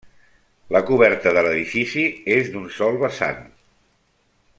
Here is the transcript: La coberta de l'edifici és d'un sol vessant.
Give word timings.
La 0.75 0.79
coberta 0.87 1.33
de 1.35 1.43
l'edifici 1.47 2.05
és 2.39 2.49
d'un 2.55 2.65
sol 2.79 2.99
vessant. 3.05 3.45